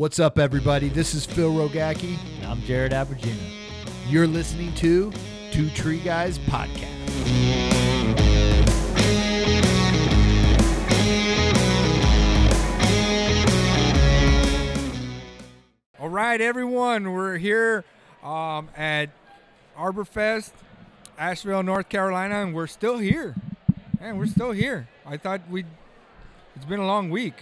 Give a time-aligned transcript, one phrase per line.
[0.00, 0.88] What's up, everybody?
[0.88, 2.16] This is Phil Rogacki.
[2.38, 3.36] And I'm Jared Abergina.
[4.08, 5.12] You're listening to
[5.52, 6.88] Two Tree Guys Podcast.
[16.00, 17.84] All right, everyone, we're here
[18.22, 19.10] um, at
[19.76, 20.52] Arborfest,
[21.18, 23.34] Asheville, North Carolina, and we're still here.
[24.00, 24.88] Man, we're still here.
[25.04, 25.64] I thought we.
[25.64, 25.70] would
[26.56, 27.34] It's been a long week.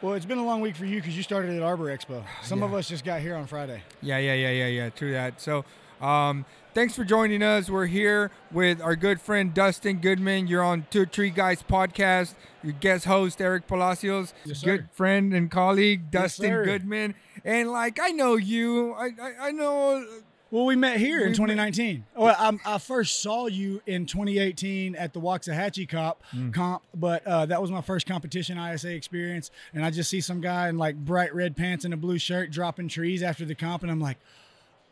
[0.00, 2.22] Well, it's been a long week for you because you started at Arbor Expo.
[2.42, 3.82] Some of us just got here on Friday.
[4.00, 4.90] Yeah, yeah, yeah, yeah, yeah.
[4.90, 5.40] True that.
[5.40, 5.64] So,
[6.00, 7.68] um, thanks for joining us.
[7.68, 10.46] We're here with our good friend Dustin Goodman.
[10.46, 12.34] You're on Two Tree Guys podcast.
[12.62, 16.64] Your guest host Eric Palacios, Yes, good friend and colleague Dustin sir.
[16.64, 18.92] Goodman, and like I know you.
[18.92, 20.04] I I, I know.
[20.50, 22.06] Well, we met here in 2019.
[22.16, 26.54] Well, I'm, I first saw you in 2018 at the Waxahachie Cop Mm.
[26.54, 29.50] comp, but uh, that was my first competition ISA experience.
[29.74, 32.50] And I just see some guy in like bright red pants and a blue shirt
[32.50, 34.16] dropping trees after the comp, and I'm like,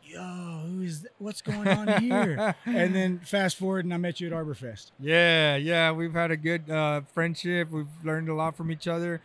[0.03, 0.21] "Yo,
[0.67, 1.07] who is?
[1.17, 4.91] What's going on here?" and then fast forward, and I met you at Arborfest.
[4.99, 7.71] Yeah, yeah, we've had a good uh, friendship.
[7.71, 9.21] We've learned a lot from each other.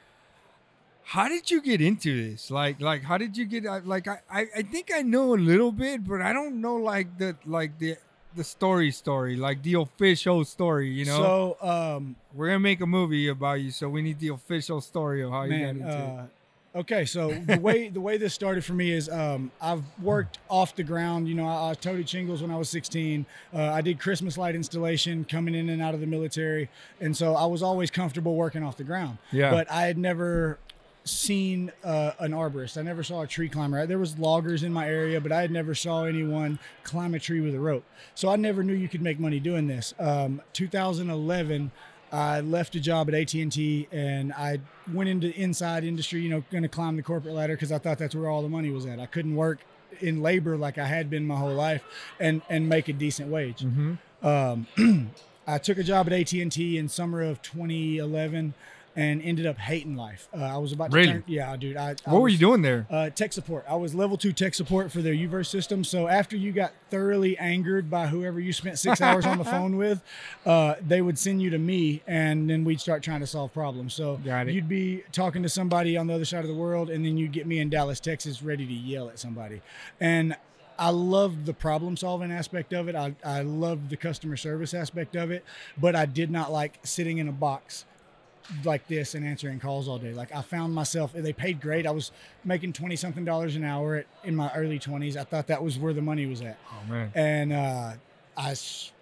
[1.05, 2.51] How did you get into this?
[2.51, 3.67] Like, like, how did you get?
[3.67, 6.77] uh, Like, I, I, I think I know a little bit, but I don't know
[6.77, 7.97] like the, like the,
[8.35, 10.89] the story, story, like the official story.
[10.91, 14.29] You know, So, um, we're gonna make a movie about you, so we need the
[14.29, 15.93] official story of how you got into it.
[15.93, 20.39] Uh, okay, so the way the way this started for me is um, I've worked
[20.49, 21.29] off the ground.
[21.29, 23.27] You know, I, I toted shingles when I was 16.
[23.53, 26.71] Uh, I did Christmas light installation coming in and out of the military,
[27.03, 29.19] and so I was always comfortable working off the ground.
[29.31, 29.51] Yeah.
[29.51, 30.59] But I had never
[31.05, 32.79] seen uh, an arborist.
[32.79, 33.87] I never saw a tree climber.
[33.87, 37.41] There was loggers in my area, but I had never saw anyone climb a tree
[37.41, 37.85] with a rope.
[38.15, 39.95] So I never knew you could make money doing this.
[39.99, 41.71] Um, 2011,
[42.13, 44.61] I left a job at AT&T and I
[44.93, 47.99] went into inside industry, you know, going to climb the corporate ladder because I thought
[47.99, 49.01] that's where all the money was at.
[49.01, 49.61] I couldn't work
[50.01, 51.83] in labor like I had been my whole life
[52.19, 53.61] and and make a decent wage.
[53.65, 53.99] Mhm.
[54.23, 55.11] Um,
[55.47, 58.55] I took a job at AT&T in summer of 2011
[58.95, 60.29] and ended up hating life.
[60.37, 61.13] Uh, I was about to Really?
[61.13, 61.77] turn, yeah, dude.
[61.77, 62.87] I, I What were you doing there?
[62.91, 63.65] uh, tech support.
[63.69, 65.83] I was level two tech support for their U-verse system.
[65.85, 69.77] So after you got thoroughly angered by whoever you spent six hours on the phone
[69.77, 70.03] with,
[70.45, 73.95] uh, they would send you to me, and then we'd start trying to solve problems.
[73.95, 77.17] So you'd be talking to somebody on the other side of the world, and then
[77.17, 79.63] you'd get me in Dallas, Texas, ready to yell at somebody.
[80.01, 80.37] And
[80.79, 82.97] I loved the problem solving aspect of it.
[82.97, 85.45] I, I loved the customer service aspect of it,
[85.79, 87.85] but I did not like sitting in a box
[88.65, 90.13] like this and answering calls all day.
[90.13, 91.87] Like I found myself, they paid great.
[91.87, 92.11] I was
[92.45, 95.17] making 20 something dollars an hour at, in my early 20s.
[95.17, 96.59] I thought that was where the money was at.
[96.71, 97.13] Oh man.
[97.15, 97.93] And uh,
[98.37, 98.55] I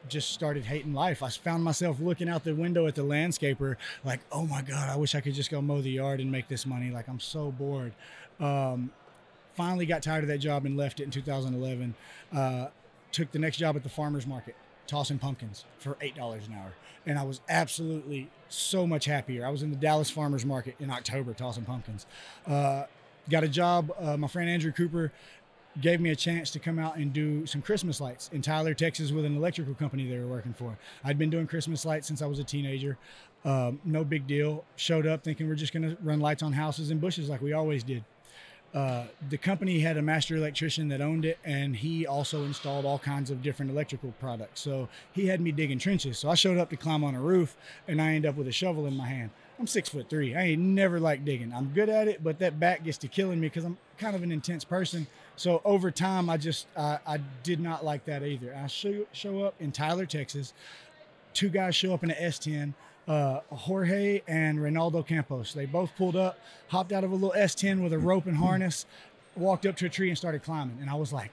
[0.09, 1.23] just started hating life.
[1.23, 4.97] I found myself looking out the window at the landscaper, like, oh my God, I
[4.97, 6.91] wish I could just go mow the yard and make this money.
[6.91, 7.93] Like I'm so bored.
[8.39, 8.91] Um,
[9.55, 11.95] finally got tired of that job and left it in 2011.
[12.35, 12.69] Uh,
[13.13, 14.55] took the next job at the farmer's market,
[14.91, 16.73] tossing pumpkins for $8 an hour.
[17.07, 19.47] And I was absolutely so much happier.
[19.47, 22.07] I was in the Dallas farmer's market in October tossing pumpkins.
[22.47, 22.85] Uh,
[23.31, 23.93] got a job.
[23.99, 25.13] Uh, my friend Andrew Cooper
[25.81, 29.13] gave me a chance to come out and do some Christmas lights in Tyler, Texas,
[29.13, 30.77] with an electrical company they were working for.
[31.05, 32.99] I'd been doing Christmas lights since I was a teenager.
[33.45, 34.65] Um, no big deal.
[34.77, 37.53] Showed up thinking we're just going to run lights on houses and bushes like we
[37.53, 38.05] always did.
[38.73, 42.99] Uh, the company had a master electrician that owned it, and he also installed all
[42.99, 44.61] kinds of different electrical products.
[44.61, 46.19] So he had me digging trenches.
[46.19, 47.57] So I showed up to climb on a roof,
[47.89, 49.31] and I end up with a shovel in my hand.
[49.59, 50.35] I'm six foot three.
[50.35, 51.53] I ain't never liked digging.
[51.53, 54.23] I'm good at it, but that back gets to killing me because I'm kind of
[54.23, 55.07] an intense person.
[55.37, 58.57] So over time, I just I, I did not like that either.
[58.57, 60.55] I show show up in Tyler, Texas.
[61.35, 62.73] Two guys show up in an S10.
[63.11, 65.53] Uh, Jorge and Reynaldo Campos.
[65.53, 66.39] They both pulled up,
[66.69, 68.87] hopped out of a little S10 with a rope and harness,
[69.35, 70.79] walked up to a tree and started climbing.
[70.81, 71.33] And I was like,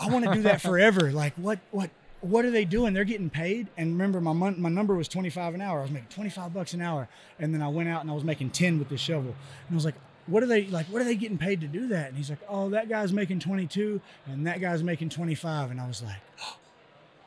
[0.00, 1.12] I want to do that forever.
[1.12, 1.90] Like, what, what,
[2.22, 2.92] what are they doing?
[2.92, 3.68] They're getting paid.
[3.76, 5.78] And remember, my mon- my number was 25 an hour.
[5.78, 7.08] I was making 25 bucks an hour.
[7.38, 9.36] And then I went out and I was making 10 with this shovel.
[9.68, 9.94] And I was like,
[10.26, 10.86] what are they like?
[10.86, 12.08] What are they getting paid to do that?
[12.08, 15.70] And he's like, oh, that guy's making 22 and that guy's making 25.
[15.70, 16.18] And I was like,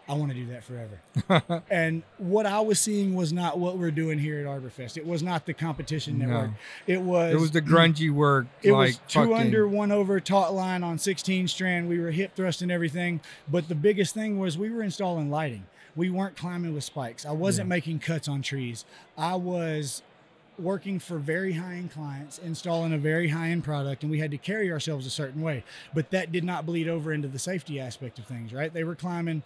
[0.07, 1.63] I want to do that forever.
[1.71, 4.97] and what I was seeing was not what we're doing here at Arborfest.
[4.97, 6.25] It was not the competition No.
[6.27, 6.51] network.
[6.85, 8.45] It was It was the grungy work.
[8.61, 11.89] it like was two fucking- under, one over, taut line on 16 strand.
[11.89, 13.19] We were hip thrusting everything.
[13.49, 15.65] But the biggest thing was we were installing lighting.
[15.95, 17.25] We weren't climbing with spikes.
[17.25, 18.85] I wasn't making cuts on trees.
[19.17, 20.03] I was
[20.59, 24.31] working for very high end clients, installing a very high end product, and we had
[24.31, 25.63] to carry ourselves a certain way.
[25.93, 28.73] But that did not bleed over into the safety aspect of things, right?
[28.73, 29.43] They were climbing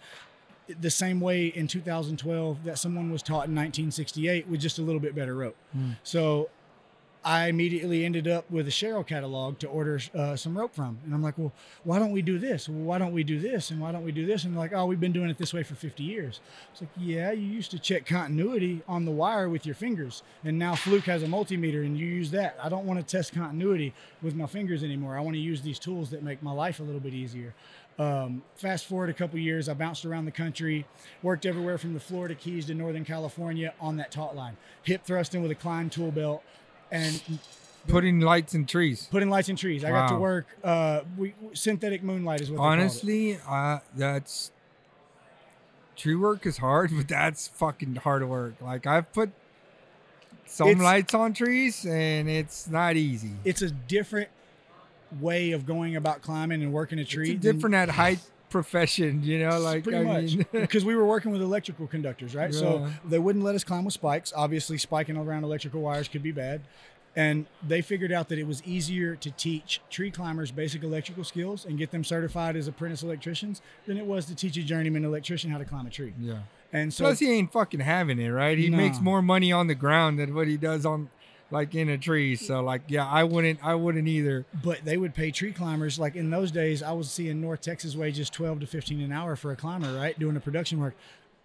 [0.79, 4.99] the same way in 2012 that someone was taught in 1968 with just a little
[4.99, 5.55] bit better rope.
[5.73, 5.91] Hmm.
[6.03, 6.49] So
[7.29, 10.97] I immediately ended up with a Sherrill catalog to order uh, some rope from.
[11.05, 11.53] And I'm like, well,
[11.83, 12.67] why don't we do this?
[12.67, 13.69] Well, why don't we do this?
[13.69, 14.45] And why don't we do this?
[14.45, 16.39] And they're like, oh, we've been doing it this way for 50 years.
[16.71, 20.23] It's like, yeah, you used to check continuity on the wire with your fingers.
[20.43, 22.57] And now Fluke has a multimeter and you use that.
[22.59, 23.93] I don't want to test continuity
[24.23, 25.15] with my fingers anymore.
[25.15, 27.53] I want to use these tools that make my life a little bit easier.
[27.99, 30.87] Um, fast forward a couple years, I bounced around the country,
[31.21, 35.43] worked everywhere from the Florida Keys to Northern California on that taut line, hip thrusting
[35.43, 36.41] with a Klein tool belt,
[36.91, 37.21] and
[37.87, 39.07] Putting lights in trees.
[39.09, 39.83] putting lights in trees.
[39.83, 40.45] I got to work.
[40.63, 42.59] Uh, we, synthetic moonlight is what.
[42.59, 44.51] Honestly, uh, that's
[45.95, 48.55] tree work is hard, but that's fucking hard work.
[48.61, 49.31] Like I've put
[50.45, 53.31] some It's- lights on trees, and it's not easy.
[53.43, 54.29] It's a different
[55.19, 57.31] way of going about climbing and working a tree.
[57.31, 58.19] It's a than- different at height
[58.49, 59.59] profession, you know.
[59.59, 63.43] Like pretty I much because we were working with electrical conductors right so they wouldn't
[63.43, 66.61] let us climb with spikes obviously spiking around electrical wires could be bad
[67.15, 71.65] and they figured out that it was easier to teach tree climbers basic electrical skills
[71.65, 75.49] and get them certified as apprentice electricians than it was to teach a journeyman electrician
[75.49, 76.39] how to climb a tree yeah.
[76.71, 78.57] and so Plus, he ain't fucking having it, right?
[78.57, 81.09] He makes more money on the ground than what he does on,
[81.51, 82.35] like, in a tree.
[82.35, 84.45] So, like, yeah, I wouldn't, I wouldn't either.
[84.63, 87.95] but they would pay tree climbers like in those days i was seeing north texas
[87.95, 90.95] wages 12 to 15 an hour for a climber right doing the production work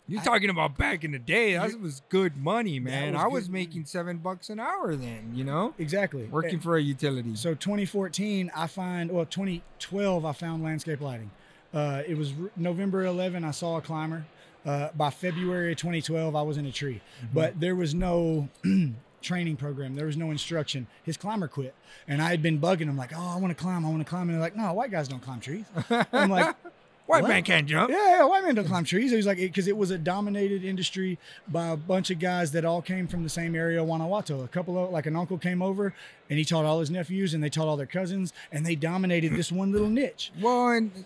[0.06, 1.54] You're talking about back in the day.
[1.54, 3.14] That was good money, man.
[3.14, 5.32] was I was good making seven bucks an hour then.
[5.34, 7.34] You know, exactly working for a utility.
[7.36, 11.30] So 2014, I find well 2012, I found landscape lighting.
[11.72, 13.44] Uh, it was r- November 11.
[13.44, 14.26] I saw a climber.
[14.66, 17.00] Uh, by February of 2012, I was in a tree,
[17.34, 18.48] but there was no
[19.24, 19.96] training program.
[19.96, 20.86] There was no instruction.
[21.02, 21.74] His climber quit,
[22.06, 23.84] and I had been bugging him like, "Oh, I want to climb.
[23.84, 25.64] I want to climb." And they're like, "No, white guys don't climb trees."
[26.12, 26.54] I'm like,
[27.06, 27.28] White what?
[27.28, 27.90] man can't jump.
[27.90, 29.10] yeah, yeah, white men don't climb trees.
[29.10, 32.64] He was like, because it was a dominated industry by a bunch of guys that
[32.64, 34.42] all came from the same area, Guanajuato.
[34.42, 35.92] A couple of, like an uncle came over
[36.30, 39.32] and he taught all his nephews and they taught all their cousins and they dominated
[39.36, 40.32] this one little niche.
[40.40, 41.04] Well, and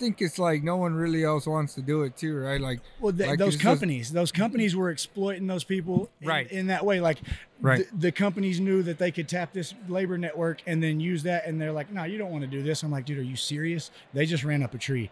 [0.00, 2.60] think it's like no one really else wants to do it too, right?
[2.60, 6.26] Like, Well, th- Like, those it's just- companies, those companies were exploiting those people in,
[6.28, 6.50] Right.
[6.50, 7.00] in that way.
[7.00, 7.18] Like,
[7.60, 7.86] Right.
[7.92, 11.46] the, the companies knew that they could tap this labor network and then use that.
[11.46, 12.82] And they're like, no, you don't want to do this.
[12.82, 13.90] I'm like, dude, are you serious?
[14.14, 15.10] They just ran up a tree.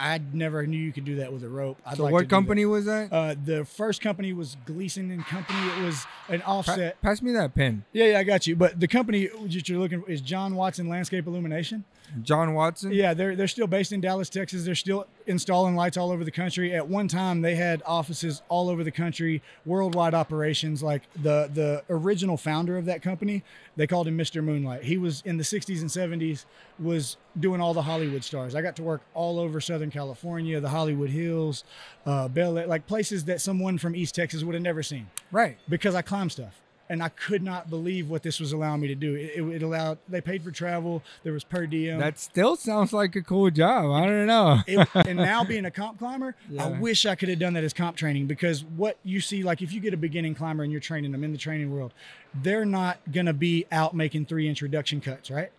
[0.00, 1.76] I never knew you could do that with a rope.
[1.84, 2.30] I'd so like to what do that.
[2.30, 3.12] company was that?
[3.12, 5.58] Uh, the first company was Gleason and Company.
[5.76, 7.02] It was an Pa- offset.
[7.02, 8.54] pass me that pen, Yeah, yeah, I got you.
[8.54, 11.82] But the company that you're looking for is John Watson Landscape Illumination.
[12.22, 12.92] John Watson.
[12.92, 14.64] Yeah, they're they're still based in Dallas, Texas.
[14.64, 16.74] They're still installing lights all over the country.
[16.74, 20.82] At one time, they had offices all over the country, worldwide operations.
[20.82, 23.42] Like the the original founder of that company,
[23.76, 24.42] they called him Mr.
[24.42, 24.84] Moonlight.
[24.84, 26.44] He was in the 60s and 70s,
[26.78, 28.54] was doing all the Hollywood stars.
[28.54, 31.64] I got to work all over Southern California, the Hollywood Hills,
[32.06, 35.58] uh, Bel like places that someone from East Texas would have never seen Right.
[35.68, 36.60] because I climbed stuff.
[36.90, 39.14] And I could not believe what this was allowing me to do.
[39.14, 41.02] It, it, allowed, they paid for travel.
[41.22, 41.98] There was per diem.
[41.98, 43.92] That still sounds like a cool job.
[43.92, 44.60] I don't know.
[44.66, 47.74] It- and now being a comp climber, I wish I could have done that as
[47.74, 50.80] comp training because what you see, like if you get a beginning climber and you're
[50.80, 51.92] training them in the training world,
[52.34, 55.50] they're not gonna be out making three inch reduction cuts, right?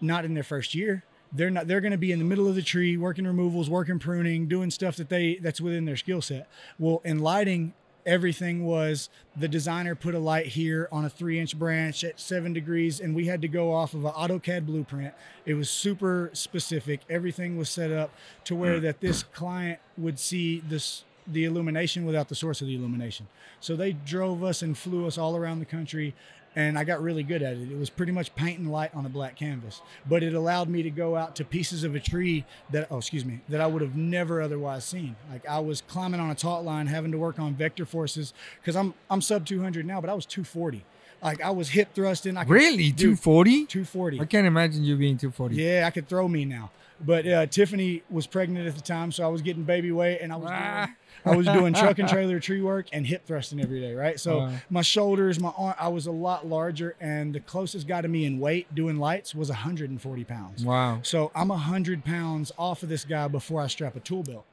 [0.00, 1.02] Not in their first year.
[1.32, 1.66] They're not.
[1.66, 4.70] They're going to be in the middle of the tree, working removals, working pruning, doing
[4.70, 6.48] stuff that they that's within their skill set.
[6.78, 7.72] Well, in lighting,
[8.06, 12.52] everything was the designer put a light here on a three inch branch at seven
[12.52, 15.14] degrees and we had to go off of an AutoCAD blueprint.
[15.46, 17.00] It was super specific.
[17.08, 18.10] Everything was set up
[18.44, 18.82] to where mm.
[18.82, 23.26] that this client would see this the illumination without the source of the illumination.
[23.60, 26.14] So they drove us and flew us all around the country
[26.56, 27.70] and I got really good at it.
[27.70, 30.90] It was pretty much painting light on a black canvas, but it allowed me to
[30.90, 33.96] go out to pieces of a tree that, oh, excuse me, that I would have
[33.96, 35.16] never otherwise seen.
[35.30, 38.76] Like I was climbing on a taut line, having to work on vector forces because
[38.76, 40.84] I'm I'm sub 200 now, but I was 240.
[41.22, 42.36] Like I was hip thrusting.
[42.36, 43.64] I could, Really, two forty?
[43.64, 44.20] 240.
[44.20, 45.56] I can't imagine you being two forty.
[45.56, 46.70] Yeah, I could throw me now.
[47.06, 50.32] But uh, Tiffany was pregnant at the time, so I was getting baby weight, and
[50.32, 50.86] I was Ah.
[51.24, 54.18] doing, I was doing truck and trailer tree work and hip thrusting every day, right?
[54.18, 54.52] So Uh.
[54.70, 58.24] my shoulders, my arm, I was a lot larger, and the closest guy to me
[58.24, 60.64] in weight doing lights was 140 pounds.
[60.64, 61.00] Wow.
[61.02, 64.46] So I'm 100 pounds off of this guy before I strap a tool belt.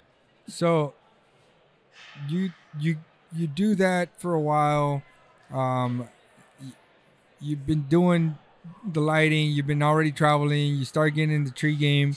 [0.48, 0.94] So
[2.28, 2.98] you you
[3.34, 5.04] you do that for a while.
[5.54, 6.10] Um,
[7.40, 8.38] you've been doing
[8.86, 9.52] the lighting.
[9.52, 10.76] You've been already traveling.
[10.76, 12.16] You start getting in the tree game.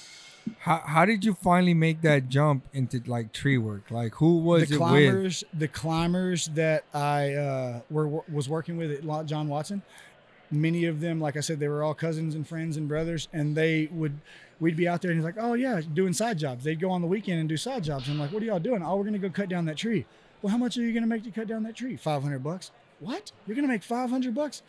[0.60, 3.90] How how did you finally make that jump into like tree work?
[3.90, 4.78] Like who was the it with?
[4.78, 9.82] climbers, the climbers that I uh, were was working with at John Watson.
[10.50, 13.56] Many of them, like I said, they were all cousins and friends and brothers, and
[13.56, 14.18] they would.
[14.60, 17.00] We'd be out there and he's like, "Oh yeah, doing side jobs." They'd go on
[17.00, 18.08] the weekend and do side jobs.
[18.08, 20.06] I'm like, "What are y'all doing?" "Oh, we're gonna go cut down that tree."
[20.42, 21.96] Well, how much are you gonna make to cut down that tree?
[21.96, 22.70] Five hundred bucks.
[23.00, 23.32] what?
[23.46, 24.62] You're gonna make 500 bucks?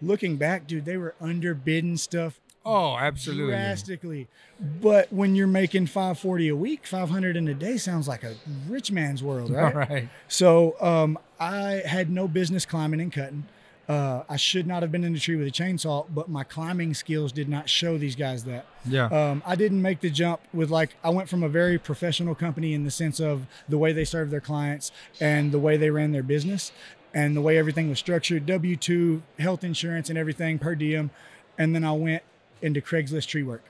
[0.00, 3.52] Looking back, dude, they were underbidding stuff Oh, absolutely.
[3.52, 4.28] drastically.
[4.80, 8.34] But when you're making 540 a week, 500 in a day sounds like a
[8.68, 9.64] rich man's world, right?
[9.64, 10.08] All right.
[10.28, 13.46] So um, I had no business climbing and cutting.
[13.88, 16.94] Uh, I should not have been in the tree with a chainsaw, but my climbing
[16.94, 18.64] skills did not show these guys that.
[18.86, 19.06] Yeah.
[19.06, 22.74] Um, I didn't make the jump with like I went from a very professional company
[22.74, 26.12] in the sense of the way they served their clients and the way they ran
[26.12, 26.70] their business
[27.12, 31.10] and the way everything was structured, W two, health insurance and everything per diem,
[31.58, 32.22] and then I went
[32.62, 33.64] into Craigslist tree work.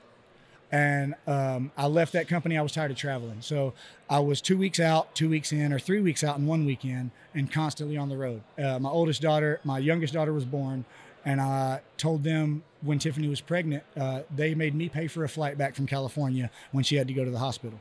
[0.71, 2.57] And um, I left that company.
[2.57, 3.73] I was tired of traveling, so
[4.09, 7.11] I was two weeks out, two weeks in, or three weeks out and one weekend,
[7.35, 8.41] and constantly on the road.
[8.57, 10.85] Uh, my oldest daughter, my youngest daughter, was born,
[11.25, 15.29] and I told them when Tiffany was pregnant, uh, they made me pay for a
[15.29, 17.79] flight back from California when she had to go to the hospital.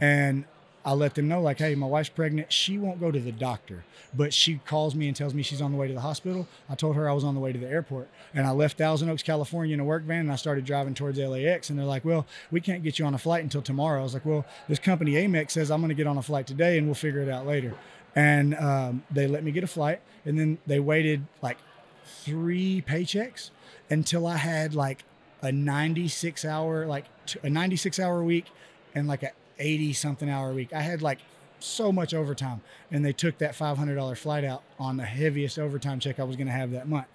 [0.00, 0.44] And
[0.84, 2.52] I let them know, like, hey, my wife's pregnant.
[2.52, 5.72] She won't go to the doctor, but she calls me and tells me she's on
[5.72, 6.46] the way to the hospital.
[6.68, 8.08] I told her I was on the way to the airport.
[8.34, 11.18] And I left Thousand Oaks, California in a work van and I started driving towards
[11.18, 11.70] LAX.
[11.70, 14.00] And they're like, well, we can't get you on a flight until tomorrow.
[14.00, 16.46] I was like, well, this company Amex says I'm going to get on a flight
[16.46, 17.74] today and we'll figure it out later.
[18.14, 20.00] And um, they let me get a flight.
[20.26, 21.56] And then they waited like
[22.04, 23.50] three paychecks
[23.88, 25.04] until I had like
[25.40, 27.06] a 96 hour, like
[27.42, 28.46] a 96 hour week
[28.94, 30.72] and like a 80 something hour a week.
[30.72, 31.18] I had like
[31.60, 36.20] so much overtime and they took that $500 flight out on the heaviest overtime check
[36.20, 37.06] I was going to have that month.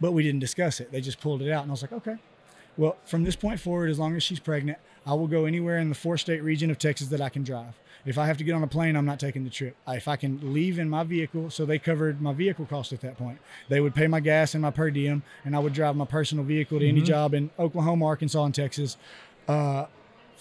[0.00, 0.90] But we didn't discuss it.
[0.90, 2.16] They just pulled it out and I was like, okay.
[2.76, 5.88] Well, from this point forward, as long as she's pregnant, I will go anywhere in
[5.88, 7.74] the four state region of Texas that I can drive.
[8.04, 9.76] If I have to get on a plane, I'm not taking the trip.
[9.86, 13.16] If I can leave in my vehicle, so they covered my vehicle cost at that
[13.16, 13.38] point.
[13.68, 16.44] They would pay my gas and my per diem, and I would drive my personal
[16.44, 18.96] vehicle to any job in Oklahoma, Arkansas, and Texas.
[19.46, 19.86] Uh,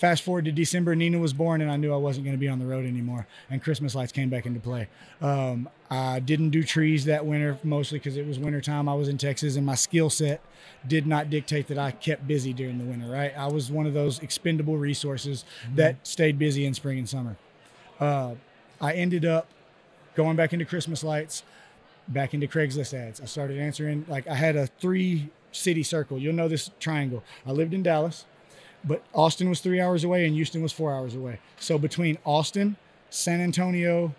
[0.01, 2.47] fast forward to December, Nina was born, and I knew I wasn't going to be
[2.47, 3.27] on the road anymore.
[3.51, 4.87] And Christmas lights came back into play.
[5.21, 8.89] Um, I didn't do trees that winter, mostly because it was wintertime.
[8.89, 10.41] I was in Texas, and my skill set
[10.87, 13.31] did not dictate that I kept busy during the winter, right?
[13.37, 17.37] I was one of those expendable resources that stayed busy in spring and summer.
[17.99, 18.33] Uh,
[18.81, 19.49] I ended up
[20.15, 21.43] going back into Christmas lights,
[22.07, 23.21] back into Craigslist ads.
[23.21, 26.17] I started answering, like, I had a three city circle.
[26.17, 27.23] You'll know this triangle.
[27.45, 28.25] I lived in Dallas,
[28.83, 31.39] but Austin was three hours away and Houston was four hours away.
[31.59, 32.77] So between Austin,
[33.09, 34.15] San Antonio,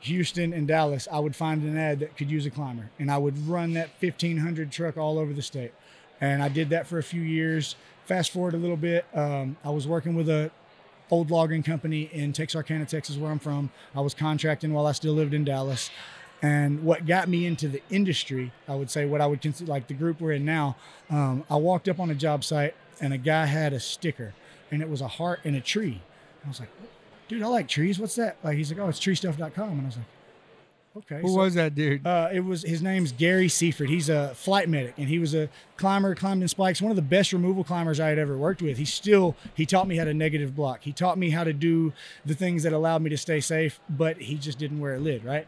[0.00, 3.18] Houston, and Dallas, I would find an ad that could use a climber, and I
[3.18, 5.72] would run that 1500 truck all over the state.
[6.20, 7.76] And I did that for a few years.
[8.06, 10.50] Fast forward a little bit, um, I was working with a
[11.10, 13.70] old logging company in Texarkana, Texas, where I'm from.
[13.94, 15.90] I was contracting while I still lived in Dallas.
[16.42, 19.88] And what got me into the industry, I would say, what I would consider like
[19.88, 20.76] the group we're in now,
[21.10, 24.34] um, I walked up on a job site and a guy had a sticker
[24.70, 26.00] and it was a heart and a tree.
[26.44, 26.70] I was like,
[27.28, 27.98] dude, I like trees.
[27.98, 28.36] What's that?
[28.42, 29.70] Like, he's like, oh, it's treestuff.com.
[29.70, 30.06] And I was like,
[30.98, 31.20] okay.
[31.20, 32.06] Who so- was that dude?
[32.06, 33.90] uh, it was his name's Gary Seaford.
[33.90, 36.80] He's a flight medic, and he was a climber, climbed in spikes.
[36.80, 38.78] One of the best removal climbers I had ever worked with.
[38.78, 40.82] He still he taught me how to negative block.
[40.82, 41.92] He taught me how to do
[42.24, 45.24] the things that allowed me to stay safe, but he just didn't wear a lid,
[45.24, 45.46] right?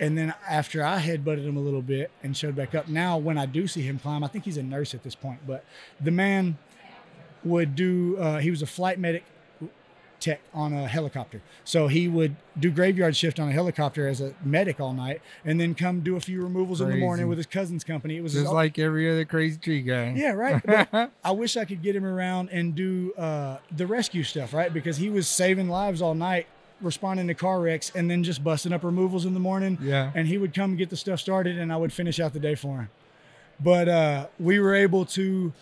[0.00, 3.36] And then after I headbutted him a little bit and showed back up, now when
[3.36, 5.64] I do see him climb, I think he's a nurse at this point, but
[6.00, 6.56] the man
[7.44, 8.16] would do.
[8.18, 9.24] Uh, he was a flight medic
[10.20, 11.40] tech on a helicopter.
[11.64, 15.60] So he would do graveyard shift on a helicopter as a medic all night and
[15.60, 18.16] then come do a few removals in the morning with his cousin's company.
[18.16, 20.14] It was his Just like every other crazy tree guy.
[20.16, 21.10] yeah, right.
[21.24, 24.72] I wish I could get him around and do uh, the rescue stuff, right?
[24.72, 26.48] Because he was saving lives all night,
[26.80, 29.78] responding to car wrecks, and then just busting up removals in the morning.
[29.80, 30.10] Yeah.
[30.16, 32.40] And he would come and get the stuff started, and I would finish out the
[32.40, 32.90] day for him.
[33.60, 35.52] But uh, we were able to.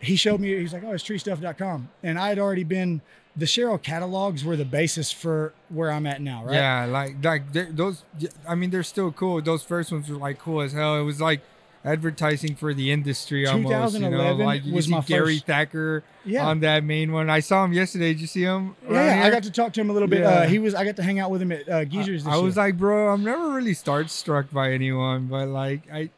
[0.00, 0.56] He showed me.
[0.58, 3.00] He's like, "Oh, it's treestuff.com," and I had already been.
[3.36, 6.54] The Sherrill catalogs were the basis for where I'm at now, right?
[6.54, 8.02] Yeah, like like those.
[8.48, 9.40] I mean, they're still cool.
[9.40, 10.96] Those first ones were like cool as hell.
[10.98, 11.40] It was like
[11.84, 13.94] advertising for the industry almost.
[13.94, 16.46] You know, like you was see Gary first- Thacker Yeah.
[16.46, 17.30] on that main one.
[17.30, 18.12] I saw him yesterday.
[18.12, 18.74] Did you see him?
[18.90, 20.20] Yeah, around I got to talk to him a little bit.
[20.20, 20.28] Yeah.
[20.28, 20.74] Uh, he was.
[20.74, 22.24] I got to hang out with him at uh, Geezer's.
[22.24, 22.64] This I was year.
[22.66, 26.10] like, bro, I'm never really starstruck by anyone, but like, I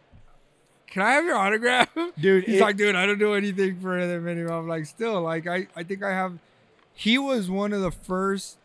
[0.92, 1.88] can I have your autograph,
[2.20, 4.58] Dude, He's it- like, dude, I don't do anything for them anymore.
[4.58, 6.38] I'm like, still, like, I, I think I have.
[6.94, 8.58] He was one of the first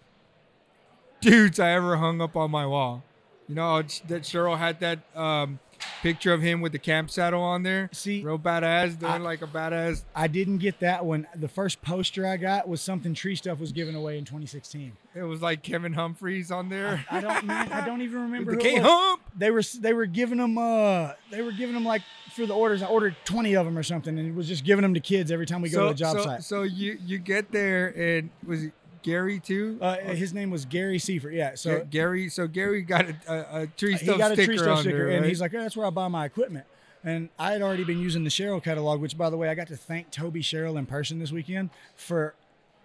[1.21, 3.03] dudes I ever hung up on my wall.
[3.47, 5.59] You know that Sherrill had that um,
[6.01, 7.89] picture of him with the camp saddle on there.
[7.93, 10.03] See, Real badass, doing I- like a badass.
[10.15, 11.27] I didn't get that one.
[11.35, 14.93] The first poster I got was something Tree Stuff was giving away in 2016.
[15.15, 17.03] It was like Kevin Humphreys on there.
[17.09, 17.45] I don't.
[17.45, 18.51] man, I don't even remember.
[18.55, 18.75] the K.
[18.75, 19.21] Hump.
[19.35, 19.63] They were.
[19.79, 20.57] They were giving them.
[20.57, 22.03] Uh, they were giving them like
[22.33, 22.83] for the orders.
[22.83, 25.31] I ordered 20 of them or something, and it was just giving them to kids
[25.31, 26.43] every time we go to a job so, site.
[26.43, 28.73] So you you get there and was it
[29.07, 29.77] Gary too.
[29.81, 31.33] Uh, his name was Gary Seifert.
[31.33, 31.55] Yeah.
[31.55, 32.27] So Ga- Gary.
[32.27, 35.25] So Gary got a, a, tree he got a sticker tree stuff sticker, there, and
[35.25, 36.65] he's like, "Oh, "That's where I buy my equipment."
[37.05, 39.67] And I had already been using the Sherrill catalog, which, by the way, I got
[39.67, 42.35] to thank Tobe Sherrill in person this weekend for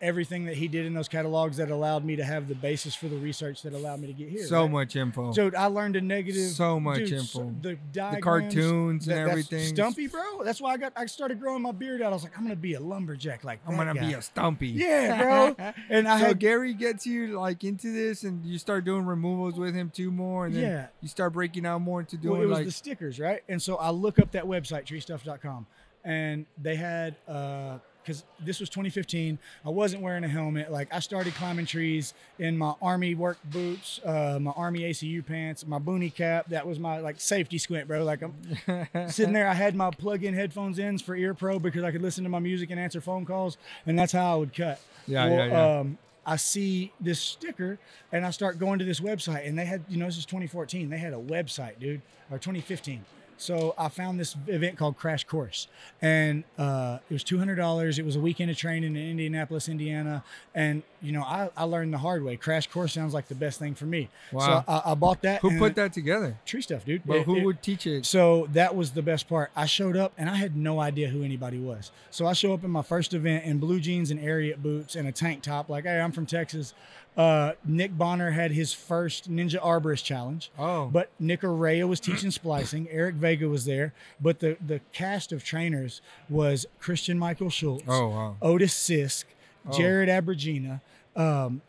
[0.02, 3.06] everything that he did in those catalogs that allowed me to have the basis for
[3.06, 4.44] the research that allowed me to get here.
[4.46, 4.70] so right?
[4.70, 5.32] much info.
[5.32, 6.50] Dude, I learned a negative.
[6.50, 7.24] So much dude, info.
[7.24, 9.74] so- the, the cartoons and that- that's everything.
[9.74, 10.42] Stumpy, bro.
[10.44, 10.92] That's why I got.
[10.96, 12.10] I started growing my beard out.
[12.10, 13.44] I was like, I'm gonna be a lumberjack.
[13.44, 14.68] Like I'm gonna be a stumpy.
[14.82, 15.22] Yeah,
[15.54, 15.72] bro.
[15.88, 19.58] And I so had Gary gets you like into this, and you start doing removals
[19.58, 20.86] with him too more, and then Yeah.
[21.00, 23.42] you start breaking out more into well, it was like the stickers, right?
[23.48, 25.66] And so I look up that website, treestuff.com,
[26.04, 29.38] and they had uh because this was 2015.
[29.64, 30.70] I wasn't wearing a helmet.
[30.70, 35.66] Like I started climbing trees in my army work boots, uh, my army ACU pants,
[35.66, 36.48] my boonie cap.
[36.48, 38.04] That was my like safety squint, bro.
[38.04, 39.48] Like I'm sitting there.
[39.48, 42.38] I had my plug-in headphones in for Ear Pro because I could listen to my
[42.38, 43.56] music and answer phone calls,
[43.86, 44.80] and that's how I would cut.
[45.06, 45.78] Yeah, Well, yeah, yeah.
[45.80, 47.78] Um, I see this sticker
[48.12, 50.88] and I start going to this website and they had, you know, this is 2014.
[50.88, 53.04] They had a website, dude, or 2015.
[53.42, 55.66] So I found this event called Crash Course,
[56.00, 57.98] and uh, it was two hundred dollars.
[57.98, 60.22] It was a weekend of training in Indianapolis, Indiana,
[60.54, 62.36] and you know I, I learned the hard way.
[62.36, 64.08] Crash Course sounds like the best thing for me.
[64.30, 64.64] Wow.
[64.66, 65.40] So I, I bought that.
[65.40, 66.36] who put that together?
[66.46, 67.04] Tree stuff, dude.
[67.04, 68.06] Well, It- who it- would teach it?
[68.06, 69.50] so that was the best part.
[69.56, 71.90] I showed up and I had no idea who anybody was.
[72.10, 75.08] So I show up in my first event in blue jeans and Ariat boots and
[75.08, 76.74] a tank top, like, hey, I'm from Texas.
[77.16, 80.50] Uh, Nick Bonner had his first Ninja Arborist challenge.
[80.58, 82.88] Oh, But Nick Araya was teaching splicing.
[82.90, 83.92] Eric Vega was there.
[84.20, 86.00] But the, the cast of trainers
[86.30, 88.36] was Christian Michael Schultz, oh wow.
[88.40, 89.24] Otis Sisk,
[89.68, 89.76] Oh.
[89.78, 90.80] Jared Abergina,
[91.14, 91.60] um,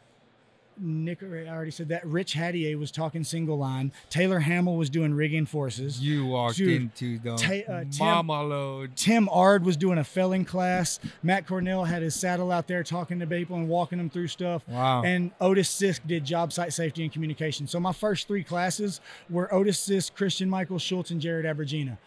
[0.79, 2.05] Nick I already said that.
[2.05, 3.91] Rich Hattier was talking single line.
[4.09, 5.99] Taylor Hamill was doing rigging forces.
[6.01, 8.95] You walked Dude, into the Ta- uh, Tim- mama load.
[8.95, 10.99] Tim Ard was doing a felling class.
[11.21, 14.63] Matt Cornell had his saddle out there talking to people and walking them through stuff.
[14.67, 15.03] Wow.
[15.03, 17.67] And Otis Sisk did job site safety and communication.
[17.67, 18.99] So my first three classes
[19.29, 21.97] were Otis Sisk, Christian Michael Schultz, and Jared Abergina.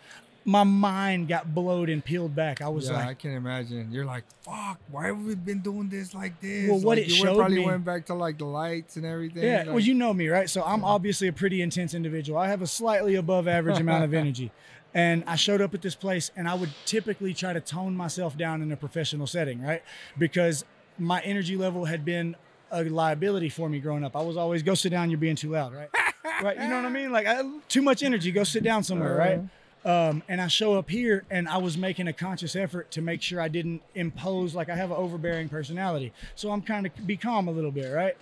[0.48, 2.62] My mind got blowed and peeled back.
[2.62, 3.90] I was yeah, I like, can imagine.
[3.90, 4.78] You're like, fuck.
[4.90, 6.70] Why have we been doing this like this?
[6.70, 9.04] Well, what Like, it you showed probably me- went back to like the lights and
[9.04, 9.42] everything.
[9.42, 10.48] yeah, like- well, you know me, right?
[10.48, 12.38] So I'm obviously a pretty intense individual.
[12.38, 14.52] I have a slightly above average amount of energy.
[14.94, 18.38] And I showed up at this place and I would typically try to tone myself
[18.38, 19.82] down in a professional setting, right?
[20.16, 20.64] Because
[20.96, 22.36] my energy level had been
[22.70, 24.16] a liability for me growing up.
[24.16, 25.88] I was always go sit down, you're being too loud, right?
[26.42, 27.10] right, you know what I mean?
[27.12, 29.30] Like I, too much energy, go sit down somewhere, uh-huh.
[29.30, 29.40] right?
[29.86, 33.22] Um, and I show up here and I was making a conscious effort to make
[33.22, 36.12] sure I didn't impose like I have an overbearing personality.
[36.34, 38.16] So I'm kind of be calm a little bit, right?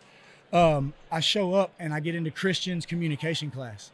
[0.52, 3.90] um, I show up and I get into Christian's communication class.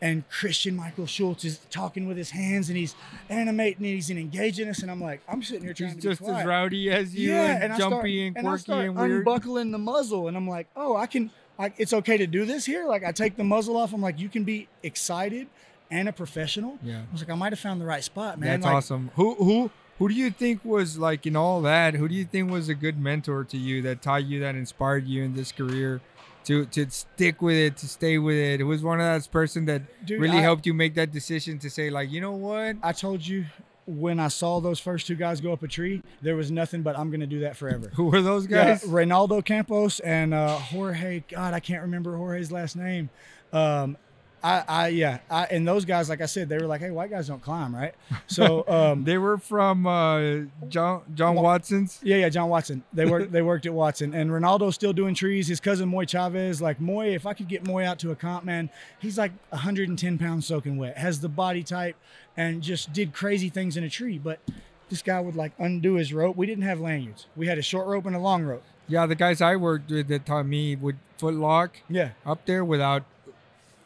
[0.00, 2.96] And Christian Michael Schultz is talking with his hands and he's
[3.28, 4.80] animating and he's engaging us.
[4.80, 6.40] And I'm like, I'm sitting here trying He's to be just quiet.
[6.40, 9.10] as rowdy as you, yeah, and I jumpy start, and I quirky start and weird.
[9.18, 10.26] unbuckling the muzzle.
[10.26, 12.84] And I'm like, oh, I can, I, it's okay to do this here.
[12.84, 13.92] Like I take the muzzle off.
[13.92, 15.46] I'm like, you can be excited
[15.92, 16.78] and a professional.
[16.82, 17.02] Yeah.
[17.08, 18.48] I was like, I might have found the right spot, man.
[18.60, 19.10] That's like, awesome.
[19.14, 21.94] Who who who do you think was like in all that?
[21.94, 25.06] Who do you think was a good mentor to you that taught you that inspired
[25.06, 26.00] you in this career
[26.44, 28.60] to to stick with it, to stay with it?
[28.60, 31.58] Who was one of that person that Dude, really I- helped you make that decision
[31.60, 32.76] to say like, you know what?
[32.82, 33.44] I told you
[33.84, 36.96] when I saw those first two guys go up a tree, there was nothing but
[36.96, 37.90] I'm going to do that forever.
[37.94, 38.84] Who were those Yeah, guys?
[38.84, 41.24] Reynaldo Campos and uh, Jorge.
[41.28, 43.10] God, I can't remember Jorge's last name.
[43.52, 43.96] Um,
[44.44, 47.10] I, I, yeah, I, and those guys, like I said, they were like, "Hey, white
[47.10, 47.94] guys don't climb, right?"
[48.26, 52.00] So, um, They were from uh, John John Watson's.
[52.02, 52.82] yeah, yeah, John Watson.
[52.92, 55.46] They worked, they worked at Watson, and Ronaldo's still doing trees.
[55.48, 58.44] His cousin Moy Chavez, like Moy, if I could get Moy out to a comp,
[58.44, 61.96] man, he's like 110 pounds soaking wet, has the body type,
[62.36, 64.18] and just did crazy things in a tree.
[64.18, 64.40] But
[64.88, 66.36] this guy would like undo his rope.
[66.36, 67.26] We didn't have lanyards.
[67.36, 68.64] We had a short rope and a long rope.
[68.88, 72.64] Yeah, the guys I worked with that taught me would foot lock Yeah, up there
[72.64, 73.04] without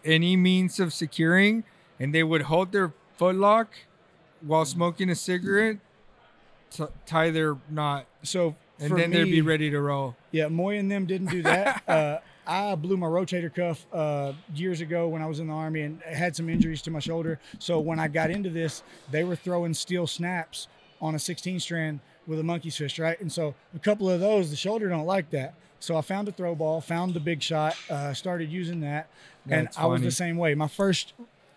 [0.07, 1.65] any means of securing,
[2.01, 3.69] and they would hold their foot lock
[4.41, 5.79] while smoking a cigarette,
[6.71, 10.17] t- tie their knot, so and then they'd be ready to roll.
[10.31, 11.83] Yeah, Moy and them didn't do that.
[11.89, 15.83] uh, I blew my rotator cuff uh, years ago when I was in the army
[15.83, 17.41] and had some injuries to my shoulder.
[17.59, 20.69] So when I got into this, they were throwing steel snaps
[21.01, 23.21] on a 16 strand with a monkey's fist, right?
[23.21, 25.55] And so a couple of those, the shoulder don't like that.
[25.81, 29.09] So I found a throw ball, found the big shot, uh, started using that,
[29.49, 30.07] and That's I was funny.
[30.07, 30.55] the same way.
[30.55, 31.15] My first,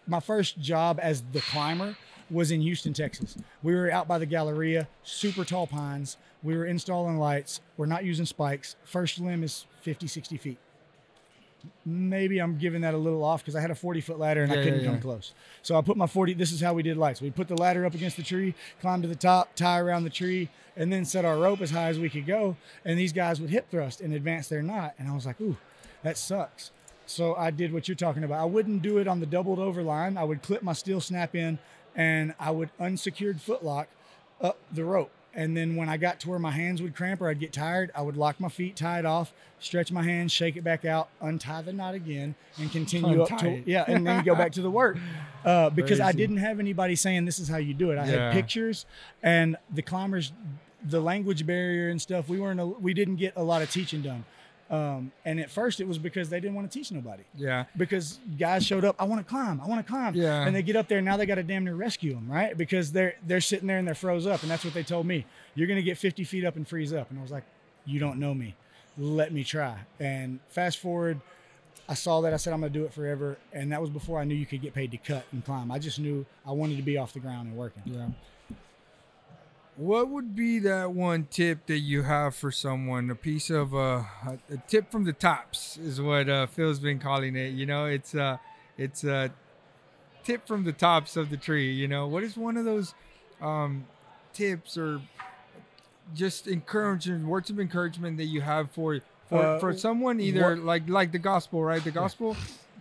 [0.07, 1.95] my first job as the climber
[2.29, 3.37] was in Houston, Texas.
[3.63, 6.17] We were out by the Galleria, super tall pines.
[6.43, 7.59] We were installing lights.
[7.77, 8.75] We're not using spikes.
[8.85, 10.57] First limb is 50, 60 feet.
[11.85, 14.51] maybe I'm giving that a little off because I had a 40 foot ladder and
[14.51, 14.85] I yeah, couldn't yeah.
[14.87, 15.33] come close.
[15.61, 16.33] So I put my 40.
[16.35, 17.21] This is how we did lights.
[17.21, 20.09] We put the ladder up against the tree, climb to the top, tie around the
[20.09, 22.55] tree, and then set our rope as high as we could go.
[22.85, 24.93] And these guys would hip thrust and advance their knot.
[24.97, 25.57] And I was like, ooh,
[26.03, 26.71] that sucks.
[27.09, 28.39] So I did what you're talking about.
[28.39, 30.15] I wouldn't do it on the doubled over line.
[30.15, 31.57] I would clip my steel snap in
[31.95, 33.87] and I would unsecured footlock
[34.39, 35.09] up the rope.
[35.33, 37.91] And then when I got to where my hands would cramp or I'd get tired,
[37.95, 41.09] I would lock my feet, tie it off, stretch my hands, shake it back out,
[41.19, 44.71] untie the knot again, and continue up to yeah, and then go back to the
[44.71, 44.97] work.
[45.45, 47.97] Uh, because I didn't have anybody saying this is how you do it.
[47.97, 48.25] I Yeah.
[48.25, 48.85] had pictures,
[49.23, 50.33] and the climbers,
[50.83, 52.27] the language barrier and stuff.
[52.27, 54.25] We weren't a, we didn't get a lot of teaching done.
[54.69, 57.65] Um, and at first it was because they didn't want to teach nobody Yeah.
[57.75, 58.95] because guys showed up.
[58.99, 59.59] I want to climb.
[59.61, 60.13] I want to climb.
[60.13, 60.45] Yeah.
[60.45, 60.99] And they get up there.
[60.99, 62.55] And now they got to damn near rescue them, right?
[62.55, 65.25] Because they're they're sitting there and they're froze up, and that's what they told me.
[65.55, 67.09] You're gonna get 50 feet up and freeze up.
[67.09, 67.45] And I was like,
[67.85, 68.55] you don't know me.
[68.97, 69.75] Let me try.
[69.99, 71.19] And fast forward,
[71.87, 72.33] I saw that.
[72.33, 73.37] I said I'm gonna do it forever.
[73.51, 75.71] And that was before I knew you could get paid to cut and climb.
[75.71, 77.81] I just knew I wanted to be off the ground and working.
[77.85, 78.09] Yeah.
[79.79, 83.09] What would be that one tip that you have for someone?
[83.09, 87.37] A piece of uh, a, tip from the tops is what uh, Phil's been calling
[87.37, 87.53] it.
[87.53, 88.39] You know, it's uh,
[88.77, 89.31] it's a
[90.25, 91.71] tip from the tops of the tree.
[91.71, 92.93] You know, what is one of those
[93.39, 93.87] um,
[94.33, 94.99] tips or
[96.13, 100.65] just encouragement, words of encouragement that you have for for, Uh, for someone either what-
[100.65, 101.81] like like the gospel, right?
[101.81, 102.35] The gospel.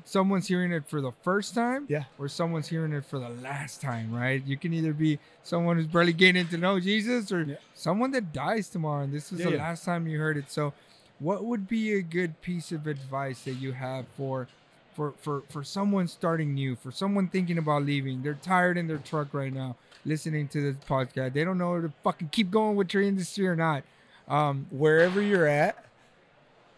[0.09, 2.05] Someone's hearing it for the first time, Yeah.
[2.19, 4.43] or someone's hearing it for the last time, right?
[4.43, 7.57] You can either be someone who's barely getting to know Jesus, or Yeah.
[7.75, 10.51] someone that dies tomorrow, and this is Yeah, the last time you heard it.
[10.51, 10.73] So,
[11.19, 14.49] what would be a good piece of advice that you have for,
[14.95, 18.23] for for for someone starting new, for someone thinking about leaving?
[18.23, 21.35] They're tired in their truck right now, listening to this podcast.
[21.35, 23.83] They don't know to fucking keep going with your industry or not.
[24.27, 25.85] Um, wherever you're at,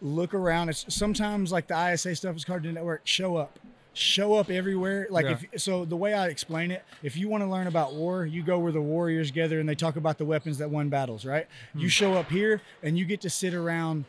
[0.01, 0.69] look around.
[0.69, 3.01] It's sometimes like the ISA stuff is hard to network.
[3.05, 3.59] Show up,
[3.93, 5.07] show up everywhere.
[5.09, 5.37] Like Yeah.
[5.51, 8.43] if so, the way I explain it, if you want to learn about war, you
[8.43, 11.25] go where the warriors gather and they talk about the weapons that won battles.
[11.25, 11.47] Right?
[11.73, 11.87] You hmm.
[11.87, 14.05] show up here and you get to sit around.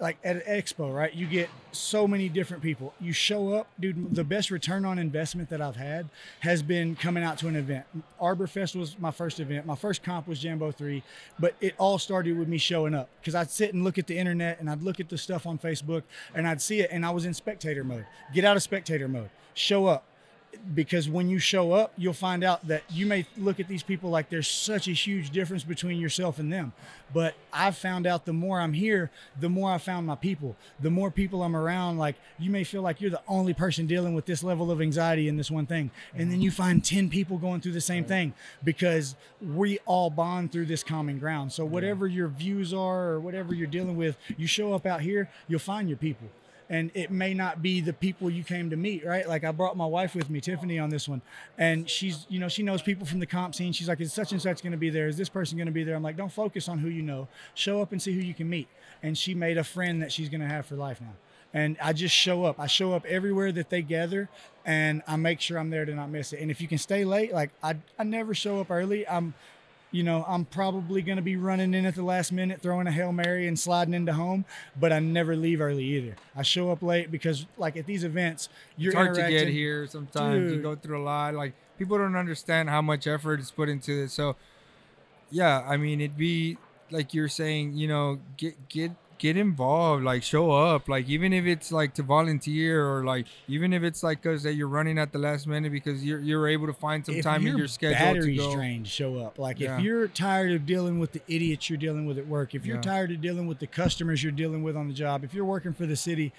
[0.00, 1.12] Like at an expo, right?
[1.14, 2.94] You get so many different people.
[2.98, 4.14] You show up, dude.
[4.14, 6.08] The best return on investment that I've had
[6.40, 7.84] has been coming out to an event.
[8.18, 9.66] Arbor Fest was my first event.
[9.66, 11.02] My first comp was Jambo 3,
[11.38, 14.16] but it all started with me showing up because I'd sit and look at the
[14.16, 16.02] internet and I'd look at the stuff on Facebook
[16.34, 18.06] and I'd see it and I was in spectator mode.
[18.32, 19.28] Get out of spectator mode.
[19.52, 20.04] Show up.
[20.74, 24.10] Because when you show up, you'll find out that you may look at these people
[24.10, 26.72] like there's such a huge difference between yourself and them.
[27.12, 30.56] But I've found out the more I'm here, the more I found my people.
[30.78, 34.14] The more people I'm around, like you may feel like you're the only person dealing
[34.14, 35.90] with this level of anxiety in this one thing.
[36.14, 40.52] And then you find 10 people going through the same thing because we all bond
[40.52, 41.52] through this common ground.
[41.52, 45.30] So whatever your views are or whatever you're dealing with, you show up out here,
[45.48, 46.28] you'll find your people
[46.70, 49.28] and it may not be the people you came to meet, right?
[49.28, 51.20] Like I brought my wife with me, Tiffany, on this one,
[51.58, 53.72] and she's, you know, she knows people from the comp scene.
[53.72, 55.08] She's like, "Is such and such going to be there?
[55.08, 57.26] Is this person going to be there?" I'm like, "Don't focus on who you know.
[57.54, 58.68] Show up and see who you can meet."
[59.02, 61.14] And she made a friend that she's going to have for life now.
[61.52, 62.60] And I just show up.
[62.60, 64.28] I show up everywhere that they gather,
[64.64, 66.40] and I make sure I'm there to not miss it.
[66.40, 69.08] And if you can stay late, like I, I never show up early.
[69.08, 69.34] I'm
[69.92, 72.92] you know, I'm probably going to be running in at the last minute, throwing a
[72.92, 74.44] Hail Mary and sliding into home,
[74.78, 76.16] but I never leave early either.
[76.36, 79.86] I show up late because, like, at these events, you're it's hard to get here
[79.86, 80.52] sometimes.
[80.52, 81.34] You go through a lot.
[81.34, 84.12] Like people don't understand how much effort is put into this.
[84.12, 84.36] So,
[85.30, 86.58] yeah, I mean, it'd be
[86.90, 91.44] like you're saying, you know, get get get involved, like show up, like even if
[91.44, 95.12] it's like to volunteer or like even if it's like because that you're running at
[95.12, 97.96] the last minute because you're you're able to find some if time in your schedule
[97.98, 98.54] to battery's go.
[98.54, 99.38] drained, show up.
[99.38, 99.76] Like Yeah.
[99.76, 102.76] if you're tired of dealing with the idiots you're dealing with at work, if you're
[102.76, 102.82] Yeah.
[102.82, 105.72] tired of dealing with the customers you're dealing with on the job, if you're working
[105.74, 106.32] for the city,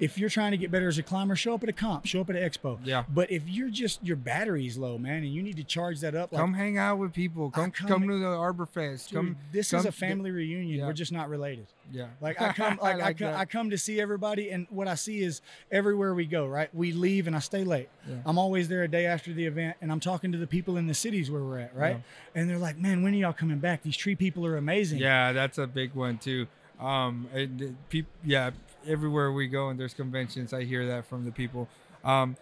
[0.00, 2.20] if you're trying to get better as a climber, show up at a comp, show
[2.20, 2.78] up at an expo.
[2.84, 3.04] Yeah.
[3.08, 6.32] But if you're just your battery's low, man, and you need to charge that up,
[6.32, 7.50] like Come hang out with people.
[7.50, 9.10] Come come- come, to the Arbor Fest.
[9.10, 9.36] dude, come.
[9.52, 10.80] this come is a family reunion.
[10.80, 10.86] yeah.
[10.86, 11.66] We're just not related.
[11.90, 12.06] Yeah.
[12.20, 13.34] Like I come, like, I, like come.
[13.34, 16.72] I come to see everybody, and what I see is everywhere we go, right?
[16.74, 17.88] We leave, and I stay late.
[18.08, 18.16] Yeah.
[18.26, 20.86] I'm always there a day after the event, and I'm talking to the people in
[20.86, 22.02] the cities where we're at, right?
[22.34, 23.82] And they're like, "Man, when are y'all coming back?
[23.82, 26.46] These tree people are amazing." Yeah, that's a big one too.
[26.78, 28.50] Um, it, it- peop, yeah,
[28.86, 31.68] everywhere we go and there's conventions, I hear that from the people.
[32.04, 32.36] Um,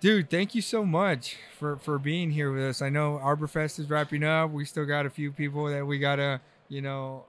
[0.00, 2.82] dude, thank you so much for for being here with us.
[2.82, 4.50] I know Arborfest is wrapping up.
[4.50, 7.24] We still got a few people that we gotta, you know,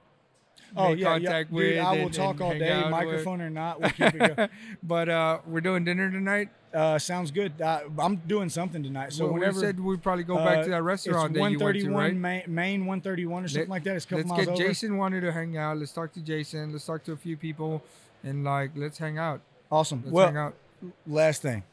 [0.76, 1.04] Oh yeah, yeah.
[1.12, 1.78] contact Dude.
[1.78, 2.90] I will and- talk and all day, out with.
[2.90, 3.80] microphone or not.
[3.80, 4.48] We'll keep it going.
[4.82, 6.48] but uh, we're doing dinner tonight.
[6.72, 7.60] Uh, sounds good.
[7.60, 10.62] Uh, I'm doing something tonight, so So whenever we said we'd probably go back uh,
[10.64, 12.16] to that restaurant that you went to, 131 right?
[12.16, 13.96] Main, Main 131 or something Let- like that.
[13.96, 14.62] It's a couple Let's miles get over.
[14.62, 15.78] Jason wanted to hang out.
[15.78, 16.70] Let's talk to Jason.
[16.72, 17.82] Let's talk to a few people,
[18.22, 19.40] and like let's hang out.
[19.72, 20.02] Awesome.
[20.04, 20.54] Let's well, hang out.
[21.08, 21.64] last thing,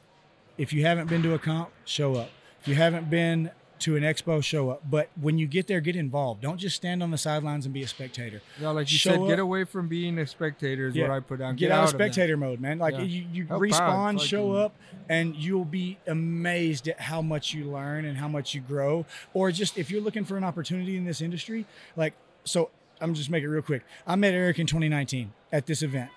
[0.58, 2.30] if you haven't been to a comp, show up.
[2.62, 4.84] If you haven't been to an expo, show up.
[4.90, 6.42] But when you get there, get involved.
[6.42, 8.42] Don't just stand on the sidelines and be a spectator.
[8.60, 11.08] Yeah, like you show said, get away from being a spectator is Yeah.
[11.10, 11.56] what I put down.
[11.56, 11.98] Get, out, of that.
[11.98, 12.80] spectator mode, man.
[12.80, 13.02] Like Yeah.
[13.02, 13.68] you, you Help out.
[13.70, 14.76] respawn, show Fucking- up,
[15.10, 19.06] and you'll be amazed at how much you learn and how much you grow.
[19.34, 22.14] Or just if you're looking for an opportunity in this industry, like
[22.44, 22.70] so.
[23.00, 23.84] I'm just make it real quick.
[24.08, 26.10] I met Eric in 2019 at this event.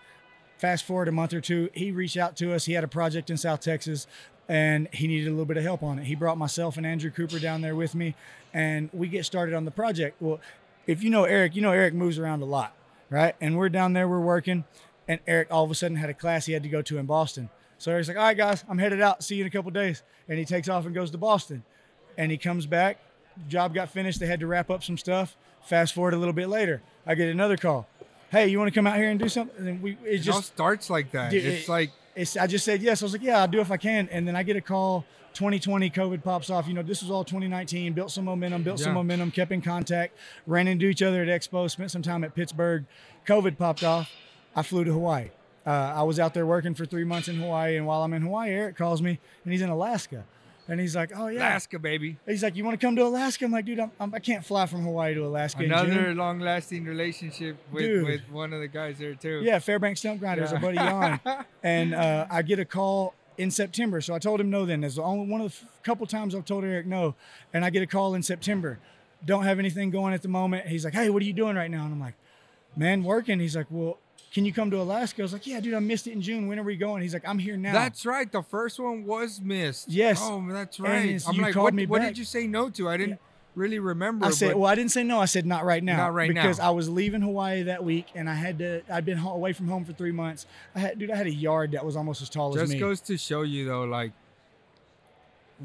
[0.56, 2.64] Fast forward a month or two, he reached out to us.
[2.64, 4.06] He had a project in South Texas
[4.50, 6.06] and he needed a little bit of help on it.
[6.06, 8.16] He brought myself and Andrew Cooper down there with me
[8.52, 10.16] and we get started on the project.
[10.20, 10.40] Well,
[10.88, 12.74] if you know Eric, you know Eric moves around a lot,
[13.10, 13.36] right?
[13.40, 14.64] And we're down there, we're working,
[15.06, 17.06] and Eric all of a sudden had a class he had to go to in
[17.06, 17.48] Boston.
[17.78, 19.22] So Eric's like, all right, guys, I'm headed out.
[19.22, 20.02] See you in a couple days.
[20.28, 21.62] And he takes off and goes to Boston.
[22.18, 22.98] And he comes back.
[23.48, 24.18] Job got finished.
[24.20, 25.36] They had to wrap up some stuff.
[25.62, 27.86] Fast forward a little bit later, I get another call.
[28.30, 29.66] Hey, you want to come out here and do something?
[29.66, 31.30] And we it It all just starts like that.
[31.30, 33.02] Dude, it's it- like it's, I just said yes.
[33.02, 34.08] I was like, yeah, I'll do if I can.
[34.10, 35.04] And then I get a call.
[35.34, 36.66] 2020, COVID pops off.
[36.66, 37.92] You know, this was all 2019.
[37.92, 38.62] Built some momentum.
[38.62, 39.30] Built some momentum.
[39.30, 40.16] Kept in contact.
[40.46, 41.70] Ran into each other at Expo.
[41.70, 42.84] Spent some time at Pittsburgh.
[43.26, 44.10] COVID popped off.
[44.56, 45.30] I flew to Hawaii.
[45.64, 47.76] Uh, I was out there working for three months in Hawaii.
[47.76, 50.24] And while I'm in Hawaii, Eric calls me, and he's in Alaska.
[50.70, 51.40] And he's like, oh yeah.
[51.40, 52.16] Alaska, baby.
[52.26, 53.44] He's like, you want to come to Alaska?
[53.44, 55.64] I'm like, dude, I'm, I'm, I can't fly from Hawaii to Alaska.
[55.64, 58.04] Another long-lasting relationship with, Dude.
[58.06, 59.40] with one of the guys there too.
[59.42, 60.56] Yeah, Fairbanks Stump Grinders, Yeah.
[60.56, 61.20] our buddy Jan.
[61.64, 64.00] and uh, I get a call in September.
[64.00, 64.82] So I told him no then.
[64.82, 67.16] That's the only one of the f- couple times I've told Eric no.
[67.52, 68.78] And I get a call in September.
[69.24, 70.68] Don't have anything going at the moment.
[70.68, 71.84] He's like, hey, what are you doing right now?
[71.84, 72.14] And I'm like,
[72.76, 73.40] man, working.
[73.40, 73.98] He's like, well,
[74.32, 75.22] can you come to Alaska?
[75.22, 76.46] I was like, yeah, dude, I missed it in June.
[76.46, 77.02] When are we going?
[77.02, 77.72] He's like, I'm here now.
[77.72, 78.30] That's right.
[78.30, 79.88] The first one was missed.
[79.88, 80.20] Yes.
[80.22, 81.04] Oh, that's right.
[81.06, 82.08] it's- I'm you like, called what, me what back.
[82.10, 82.88] did you say no to?
[82.88, 83.18] I didn't
[83.56, 84.26] really remember.
[84.26, 85.18] I said, well, I didn't say no.
[85.18, 85.96] I said not right now.
[85.96, 86.68] Not right because now.
[86.68, 88.82] I was leaving Hawaii that week, and I had to.
[88.88, 90.46] I'd been away from home for three months.
[90.76, 92.74] I had, dude, I had a yard that was almost as tall as me.
[92.76, 94.12] just goes to show you though, like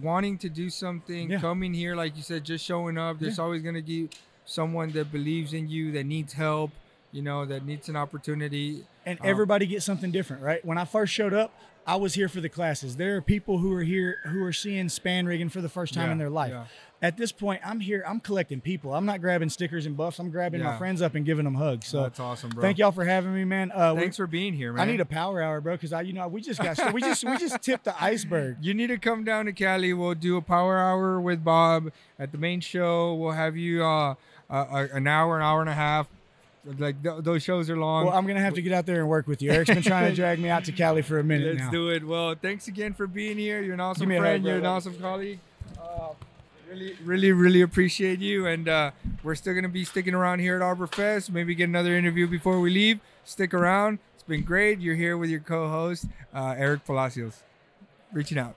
[0.01, 1.39] wanting to do something, Yeah.
[1.39, 3.19] coming here, like you said, just showing up.
[3.19, 4.10] There's always gonna be
[4.45, 6.71] someone that believes in you, that needs help,
[7.15, 8.84] you know, that needs an opportunity.
[9.06, 10.63] and Um, everybody gets something different, right?
[10.65, 11.51] When I first showed up,
[11.88, 12.97] I was here for the classes.
[12.97, 16.08] There are people who are here who are seeing span rigging for the first time
[16.08, 16.51] Yeah, in their life.
[16.51, 16.65] yeah.
[17.01, 18.04] At this point, I'm here.
[18.08, 18.95] I'm collecting people.
[18.95, 20.17] I'm not grabbing stickers and buffs.
[20.17, 21.86] I'm grabbing my friends up and giving them hugs.
[21.88, 22.62] So that's awesome, bro.
[22.63, 23.71] thank y'all for having me, man.
[23.71, 24.88] Uh, we- Thanks for being here, man.
[24.88, 27.23] I need a power hour, bro, because I, you know, we just got we just
[27.23, 28.58] we just tipped the iceberg.
[28.62, 29.93] You need to come down to Cali.
[29.93, 33.13] We'll do a power hour with Bob at the main show.
[33.13, 34.15] We'll have you uh,
[34.49, 36.08] uh, an hour, an hour and a half.
[36.80, 38.06] Like th- those shows are long.
[38.06, 39.51] Well, I'm gonna have to get out there and work with you.
[39.51, 41.71] Eric's been trying to drag me out to Cali for a minute Let's now.
[41.71, 42.04] do it.
[42.06, 43.62] Well, thanks again for being here.
[43.62, 44.45] You're an awesome me a hug, friend.
[44.45, 45.39] You're an awesome colleague.
[45.80, 46.10] Uh,
[46.69, 48.47] really, really, really appreciate you.
[48.47, 48.91] And uh,
[49.23, 51.32] we're still gonna be sticking around here at Arbor Fest.
[51.32, 52.99] Maybe get another interview before we leave.
[53.25, 53.99] Stick around.
[54.15, 54.80] It's been great.
[54.80, 57.43] You're here with your co-host uh, Eric Palacios.
[58.12, 58.56] Reaching out.